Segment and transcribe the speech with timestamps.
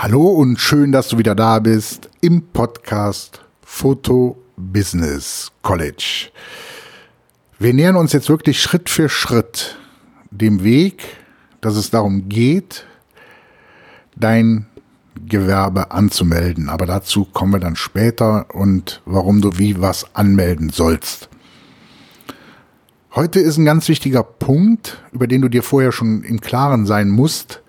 [0.00, 6.28] Hallo und schön, dass du wieder da bist im Podcast Photo Business College.
[7.58, 9.76] Wir nähern uns jetzt wirklich Schritt für Schritt
[10.30, 11.02] dem Weg,
[11.60, 12.86] dass es darum geht,
[14.14, 14.66] dein
[15.26, 16.68] Gewerbe anzumelden.
[16.68, 21.28] Aber dazu kommen wir dann später und warum du wie was anmelden sollst.
[23.16, 27.08] Heute ist ein ganz wichtiger Punkt, über den du dir vorher schon im Klaren sein
[27.08, 27.62] musst.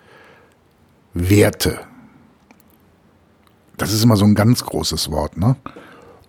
[1.15, 1.88] Werte.
[3.79, 5.55] Das ist immer so ein ganz großes Wort, ne?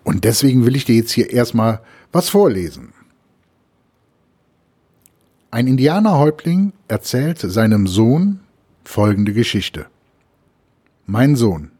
[0.05, 1.81] Und deswegen will ich dir jetzt hier erstmal
[2.13, 2.93] was vorlesen.
[5.51, 8.39] Ein Indianerhäuptling erzählt seinem Sohn
[8.85, 9.87] folgende Geschichte.
[11.07, 11.73] Mein Sohn,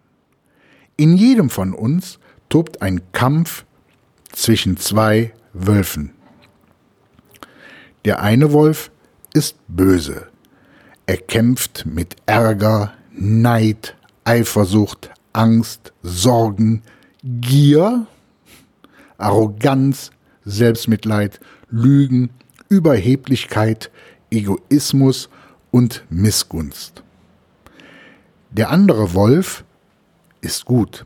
[0.97, 3.65] in jedem von uns tobt ein Kampf
[4.33, 6.13] zwischen zwei Wölfen.
[8.05, 8.91] Der eine Wolf
[9.33, 10.27] ist böse.
[11.07, 16.83] Er kämpft mit Ärger, Neid, Eifersucht, Angst, Sorgen,
[17.23, 18.07] Gier,
[19.19, 20.11] Arroganz,
[20.45, 22.31] Selbstmitleid, Lügen,
[22.69, 23.91] Überheblichkeit,
[24.31, 25.29] Egoismus
[25.71, 27.03] und Missgunst.
[28.51, 29.65] Der andere Wolf
[30.41, 31.05] ist gut.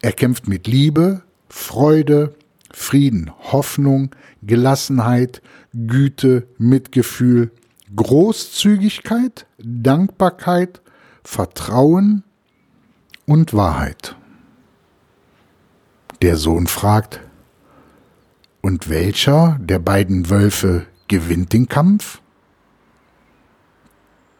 [0.00, 2.34] Er kämpft mit Liebe, Freude,
[2.72, 7.50] Frieden, Hoffnung, Gelassenheit, Güte, Mitgefühl,
[7.94, 10.80] Großzügigkeit, Dankbarkeit,
[11.22, 12.22] Vertrauen
[13.26, 14.16] und Wahrheit.
[16.22, 17.20] Der Sohn fragt,
[18.62, 22.20] und welcher der beiden Wölfe gewinnt den Kampf?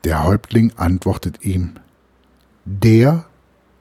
[0.04, 1.74] Der Häuptling antwortet ihm,
[2.64, 3.26] der,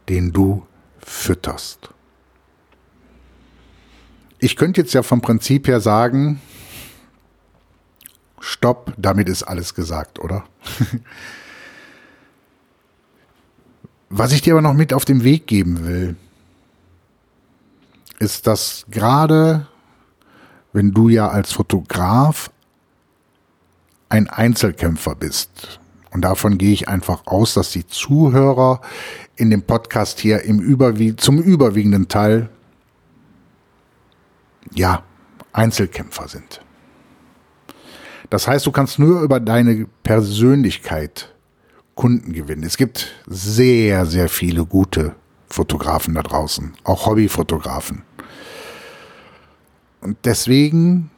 [0.10, 0.68] den du
[1.00, 1.90] fütterst.
[4.40, 6.42] Ich könnte jetzt ja vom Prinzip her sagen,
[8.40, 10.46] stopp, damit ist alles gesagt, oder?
[14.18, 16.16] Was ich dir aber noch mit auf den Weg geben will,
[18.18, 19.68] ist, dass gerade
[20.72, 22.50] wenn du ja als Fotograf
[24.08, 25.82] ein Einzelkämpfer bist,
[26.12, 28.80] und davon gehe ich einfach aus, dass die Zuhörer
[29.36, 32.50] in dem Podcast hier im Überwie zum überwiegenden Teil
[34.74, 35.04] ja
[35.52, 36.62] Einzelkämpfer sind.
[38.30, 41.35] Das heißt, du kannst nur über deine Persönlichkeit
[41.96, 42.64] Kunden gewinnen.
[42.64, 45.16] Es gibt sehr, sehr viele gute
[45.48, 48.04] Fotografen da draußen, auch Hobbyfotografen.
[50.02, 51.10] Und deswegen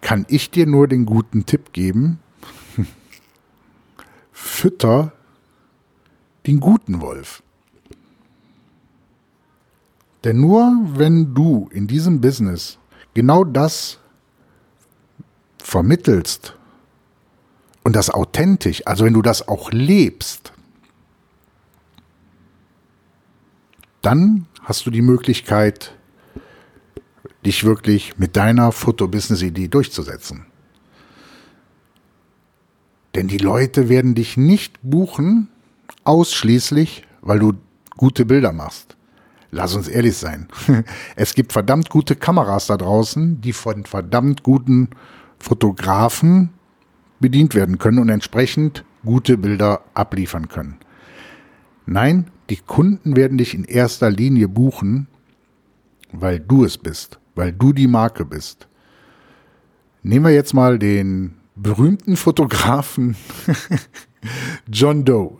[0.00, 2.18] kann ich dir nur den guten Tipp geben,
[4.32, 5.12] fütter
[6.46, 7.42] den guten Wolf.
[10.24, 12.78] Denn nur wenn du in diesem Business
[13.14, 13.98] genau das
[15.58, 16.56] vermittelst
[17.84, 20.52] und das authentisch, also wenn du das auch lebst,
[24.02, 25.94] dann hast du die Möglichkeit,
[27.44, 30.46] dich wirklich mit deiner Foto-Business-Idee durchzusetzen.
[33.14, 35.48] Denn die Leute werden dich nicht buchen,
[36.04, 37.52] ausschließlich, weil du
[37.96, 38.96] gute Bilder machst.
[39.50, 40.48] Lass uns ehrlich sein.
[41.16, 44.88] Es gibt verdammt gute Kameras da draußen, die von verdammt guten
[45.38, 46.50] Fotografen
[47.20, 50.76] bedient werden können und entsprechend gute Bilder abliefern können.
[51.86, 55.06] Nein, die Kunden werden dich in erster Linie buchen,
[56.12, 58.68] weil du es bist, weil du die Marke bist.
[60.02, 63.16] Nehmen wir jetzt mal den berühmten Fotografen
[64.70, 65.38] John Doe.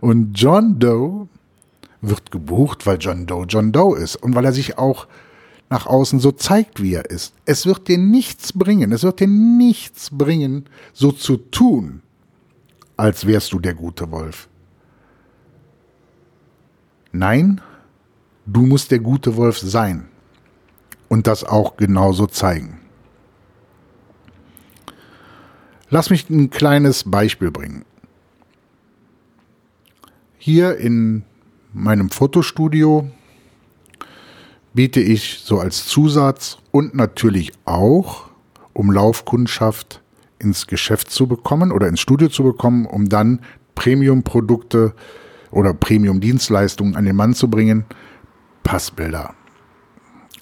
[0.00, 1.28] Und John Doe
[2.00, 5.06] wird gebucht, weil John Doe John Doe ist und weil er sich auch
[5.68, 7.34] nach außen so zeigt, wie er ist.
[7.44, 12.02] Es wird dir nichts bringen, es wird dir nichts bringen, so zu tun,
[12.96, 14.48] als wärst du der gute Wolf.
[17.12, 17.60] Nein,
[18.46, 20.08] du musst der gute Wolf sein
[21.08, 22.80] und das auch genauso zeigen.
[25.88, 27.84] Lass mich ein kleines Beispiel bringen.
[30.38, 31.24] Hier in
[31.72, 33.10] meinem Fotostudio
[34.76, 38.28] biete ich so als Zusatz und natürlich auch,
[38.74, 40.02] um Laufkundschaft
[40.38, 43.40] ins Geschäft zu bekommen oder ins Studio zu bekommen, um dann
[43.74, 44.94] Premium-Produkte
[45.50, 47.86] oder Premium-Dienstleistungen an den Mann zu bringen,
[48.62, 49.34] Passbilder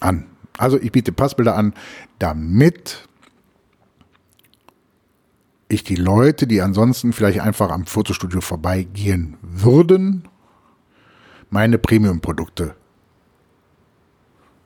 [0.01, 0.27] an.
[0.59, 1.73] Also ich biete Passbilder an,
[2.19, 3.09] damit
[5.69, 10.29] ich die Leute, die ansonsten vielleicht einfach am Fotostudio vorbeigehen würden,
[11.51, 12.75] meine Premium-Produkte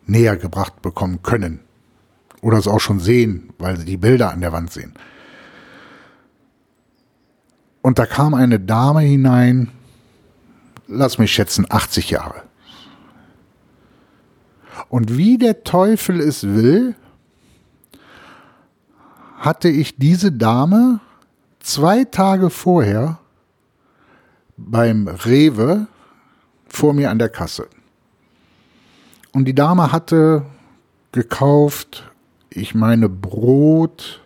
[0.08, 1.60] näher gebracht bekommen können.
[2.40, 4.94] Oder es auch schon sehen, weil sie die Bilder an der Wand sehen.
[7.82, 9.70] Und da kam eine Dame hinein,
[10.87, 12.43] lass mich schätzen, 80 Jahre.
[14.88, 16.94] Und wie der Teufel es will,
[19.38, 21.00] hatte ich diese Dame
[21.60, 23.19] zwei Tage vorher
[24.56, 25.87] beim Rewe
[26.66, 27.69] vor mir an der Kasse.
[29.33, 30.45] Und die Dame hatte
[31.13, 32.11] gekauft,
[32.51, 34.23] ich meine Brot,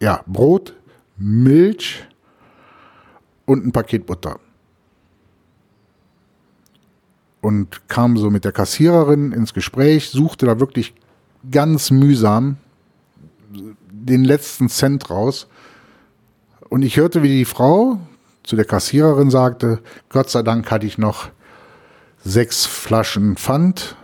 [0.00, 0.74] ja, Brot,
[1.16, 2.06] Milch
[3.46, 4.38] und ein Paket Butter.
[7.40, 10.94] Und kam so mit der Kassiererin ins Gespräch, suchte da wirklich
[11.50, 12.56] ganz mühsam
[13.90, 15.46] den letzten Cent raus.
[16.68, 18.00] Und ich hörte, wie die Frau
[18.42, 21.30] zu der Kassiererin sagte, Gott sei Dank hatte ich noch
[22.24, 23.96] sechs Flaschen Pfand,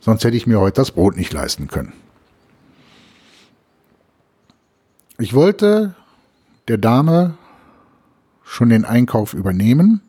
[0.00, 1.92] sonst hätte ich mir heute das Brot nicht leisten können.
[5.18, 5.94] Ich wollte
[6.68, 7.36] der Dame
[8.42, 10.00] schon den Einkauf übernehmen,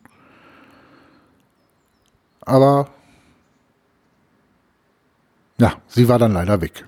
[2.42, 2.90] aber
[5.58, 6.86] ja, sie war dann leider weg.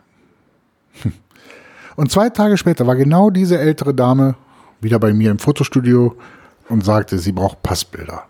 [1.96, 4.36] Und zwei Tage später war genau diese ältere Dame
[4.82, 6.16] wieder bei mir im Fotostudio
[6.70, 8.28] und sagte, sie braucht Passbilder.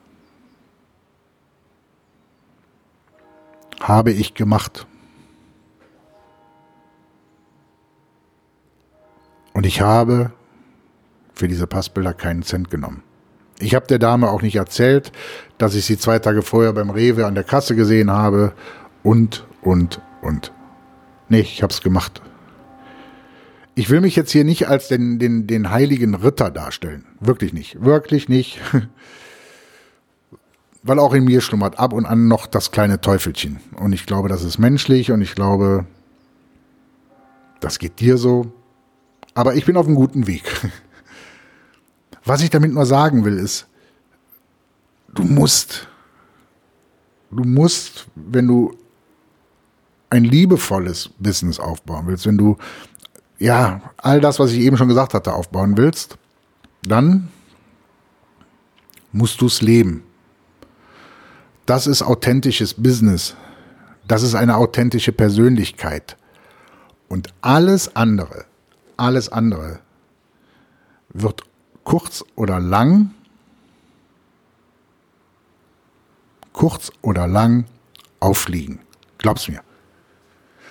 [3.80, 4.88] Habe ich gemacht.
[9.54, 10.32] Und ich habe
[11.34, 13.04] für diese Passbilder keinen Cent genommen.
[13.60, 15.12] Ich habe der Dame auch nicht erzählt,
[15.58, 18.54] dass ich sie zwei Tage vorher beim Rewe an der Kasse gesehen habe
[19.04, 20.52] und, und, und.
[21.30, 22.22] Nee, ich habe es gemacht.
[23.74, 27.06] Ich will mich jetzt hier nicht als den, den, den heiligen Ritter darstellen.
[27.20, 27.84] Wirklich nicht.
[27.84, 28.60] Wirklich nicht.
[30.84, 33.60] Weil auch in mir schlummert ab und an noch das kleine Teufelchen.
[33.76, 35.86] Und ich glaube, das ist menschlich und ich glaube,
[37.60, 38.52] das geht dir so.
[39.34, 40.44] Aber ich bin auf einem guten Weg.
[42.24, 43.68] Was ich damit nur sagen will, ist,
[45.14, 45.88] du musst,
[47.32, 48.76] du musst, wenn du
[50.10, 52.58] ein liebevolles Business aufbauen willst, wenn du
[53.40, 56.18] ja all das, was ich eben schon gesagt hatte, aufbauen willst,
[56.82, 57.30] dann
[59.12, 60.04] musst du es leben.
[61.68, 63.36] Das ist authentisches Business.
[64.08, 66.16] Das ist eine authentische Persönlichkeit.
[67.10, 68.46] Und alles andere,
[68.96, 69.80] alles andere
[71.10, 71.44] wird
[71.84, 73.12] kurz oder lang,
[76.54, 77.66] kurz oder lang
[78.22, 78.80] auffliegen.
[79.18, 79.60] Glaub's mir.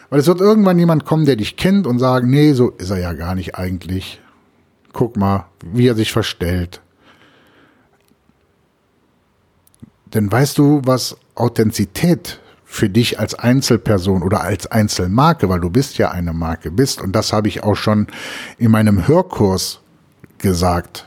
[0.09, 3.01] Weil es wird irgendwann jemand kommen, der dich kennt und sagen, nee, so ist er
[3.01, 4.23] ja gar nicht eigentlich.
[4.95, 6.81] Guck mal, wie er sich verstellt.
[10.15, 15.99] Denn weißt du, was Authentizität für dich als Einzelperson oder als Einzelmarke, weil du bist
[15.99, 18.07] ja eine Marke bist, und das habe ich auch schon
[18.59, 19.81] in meinem Hörkurs
[20.39, 21.07] gesagt.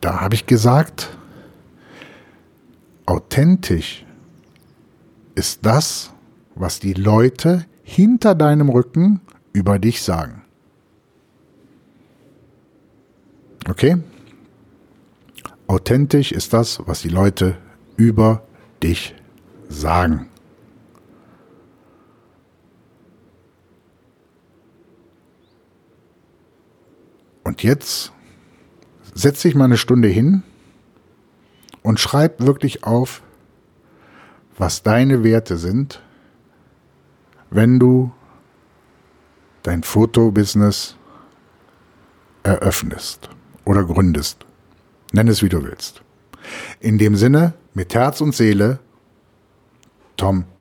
[0.00, 1.10] Da habe ich gesagt,
[3.06, 4.06] authentisch
[5.34, 6.10] ist das,
[6.54, 9.20] was die Leute hinter deinem Rücken
[9.52, 10.42] über dich sagen.
[13.68, 13.98] Okay?
[15.70, 17.56] Authentisch ist das, was die Leute
[17.96, 18.42] über
[18.82, 19.14] dich
[19.68, 20.28] sagen.
[27.44, 28.10] Und jetzt
[29.14, 30.42] setz dich mal eine Stunde hin
[31.84, 33.22] und schreib wirklich auf,
[34.58, 36.02] was deine Werte sind,
[37.50, 38.10] wenn du
[39.62, 40.96] dein Fotobusiness
[42.42, 43.30] eröffnest
[43.64, 44.46] oder gründest.
[45.12, 46.02] Nenn es, wie du willst.
[46.80, 48.78] In dem Sinne, mit Herz und Seele,
[50.16, 50.44] Tom